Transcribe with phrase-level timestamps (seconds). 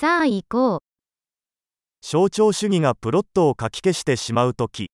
[0.00, 0.80] さあ行こう。
[2.00, 4.90] 象徴主義がプロットを書き消してしまうとき、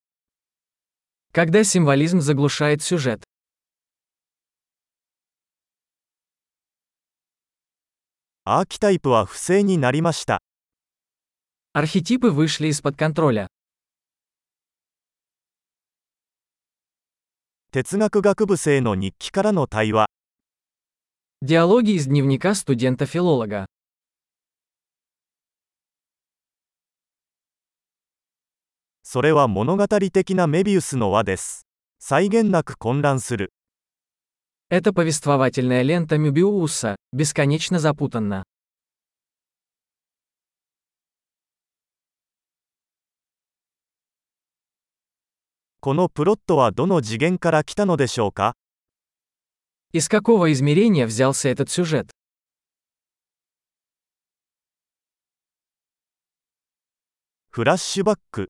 [1.33, 3.22] Когда символизм заглушает сюжет.
[8.45, 10.40] アーキタイプは不正になりました。
[11.72, 13.47] Архетипы вышли из-под контроля.
[17.70, 20.06] 哲学学部生の日記からの対話。
[21.42, 23.66] Диалоги из дневника студента-филолога.
[29.05, 31.67] それは物語的なメビウスの輪です。
[31.99, 33.53] 際限なく混乱する。
[34.70, 38.43] Это повествовательная лента Мюбиуса, бесконечно запутанна.
[45.81, 48.55] このプロットはどの次元から来たのでしょうか
[49.93, 52.11] Из какого измерения взялся этот сюжет?
[57.49, 58.49] フラッシュバック、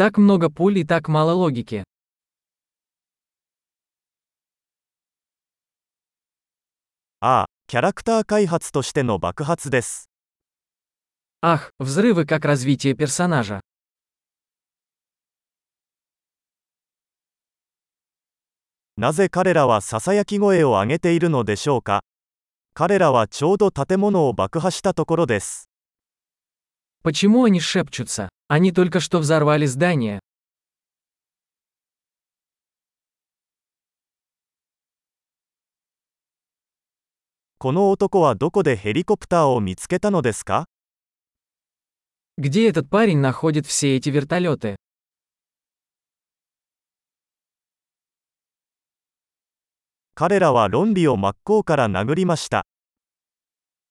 [0.00, 1.84] Так много пуль и так мало логики.
[7.20, 10.08] ああ、キャラクター開発としての爆発です。
[11.42, 13.60] Ах, взрывы как развитие персонажа.
[18.96, 22.04] なぜ彼らはささやき声を上げているのでしょうか
[22.72, 25.68] 彼らはちょうど建物を爆破したところです。
[27.04, 28.28] Почему они шепчутся?
[28.48, 30.20] Они только что взорвали здание.
[37.58, 40.64] この男はどこでヘリコプターを見つけたのですか
[42.38, 44.76] Где этот парень находит все эти вертолеты?
[50.14, 52.64] 彼らは論理を真っ向から殴りました。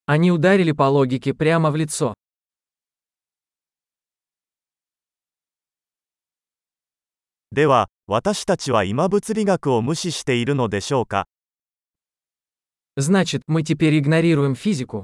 [0.05, 2.15] Они ударили по логике прямо в лицо.
[7.53, 11.27] では、私たちは今物理学を無視しているのでしょうか
[12.95, 15.03] Значит, мы теперь игнорируем физику.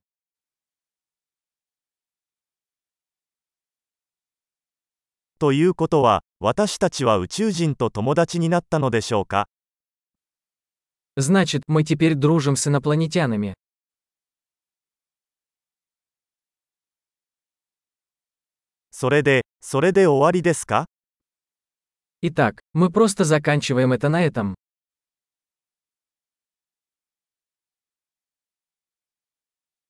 [5.40, 9.48] ということは、私たちは宇宙人と友達になったのでしょうか
[11.18, 13.54] Значит, мы теперь дружим с инопланетянами.
[18.92, 20.86] それで、それで終わりですか
[22.23, 24.55] Итак, мы просто заканчиваем это на этом.